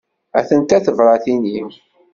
[0.39, 1.69] Atent-a tebratin-im.